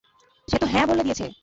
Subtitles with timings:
[0.47, 1.25] সে তো হ্যাঁঁ বলে দিয়েছে।